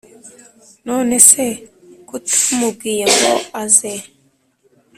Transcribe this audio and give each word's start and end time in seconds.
nonese 0.87 1.45
ko 2.07 2.13
utamubwiye 2.19 3.03
ngo 3.13 3.33
aze 3.63 3.93